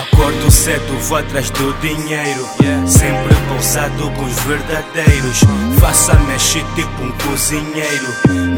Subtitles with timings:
[0.00, 2.48] Acordo cedo, vou atrás do dinheiro.
[2.86, 5.40] Sempre pousado com os verdadeiros.
[5.78, 8.06] Faça mexer tipo um cozinheiro.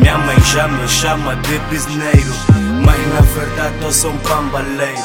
[0.00, 2.32] Minha mãe já me chama de bisneiro.
[2.84, 5.02] Mas na verdade eu sou um pambaleiro.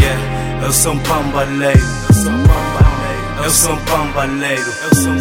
[0.00, 1.86] Yeah, eu sou um pambaleiro.
[3.44, 4.72] Eu sou um pambaleiro.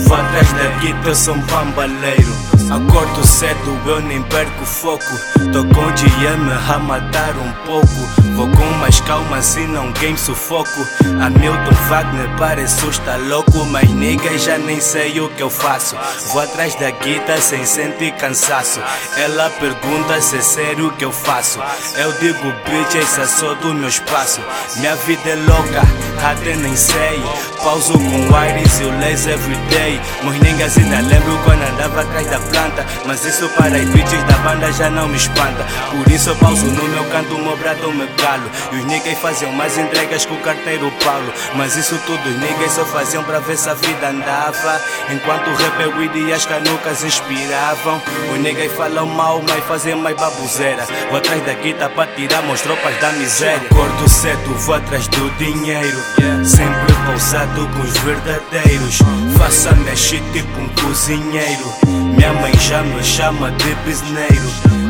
[0.07, 2.33] Vou atrás da guita, eu sou um pambaleiro.
[2.71, 5.05] Acordo cedo, eu nem perco foco.
[5.53, 8.26] Tô com GM a matar um pouco.
[8.37, 10.87] Vou com mais calma, se não game sufoco.
[11.19, 13.65] A Milton Wagner parece está louco.
[13.65, 15.95] Mas nigga, já nem sei o que eu faço.
[16.27, 18.79] Vou atrás da guita sem sentir cansaço.
[19.17, 21.59] Ela pergunta se é sério o que eu faço.
[21.95, 24.39] Eu digo, bitch, esse é só do meu espaço.
[24.75, 25.81] Minha vida é louca,
[26.23, 27.19] até nem sei.
[27.63, 29.99] Pauso com Iris e o Les everyday.
[30.21, 32.85] Meus niggas ainda lembro quando andava atrás da planta.
[33.03, 35.65] Mas isso para os bitches da banda já não me espanta.
[35.89, 38.51] Por isso eu pauso no meu canto, meu brado me calo.
[38.73, 41.33] E os niggas faziam mais entregas que o carteiro Paulo.
[41.55, 44.81] Mas isso tudo os niggas só faziam pra ver se a vida andava.
[45.09, 48.01] Enquanto o rap, o weed e as canucas inspiravam.
[48.33, 50.85] Os niggas falam mal, mas fazem mais babuzeira.
[51.09, 53.67] Vou atrás da guita pra tirar meus tropas da miséria.
[53.71, 55.97] Acordo cedo, vou atrás do dinheiro.
[56.43, 58.99] Sempre pousado com os verdadeiros.
[59.37, 61.73] Faça mexer tipo um cozinheiro.
[62.15, 64.49] Minha mãe já me chama de bisneiro.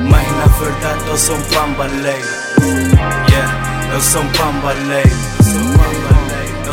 [0.09, 2.47] Mas na verdade eu sou um pambaleiro.
[2.61, 5.09] Yeah, eu sou um pambaleiro.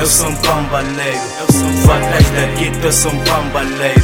[0.00, 1.20] Eu sou um pambaleiro.
[1.84, 4.02] Atrás da guita, eu sou um pambaleiro.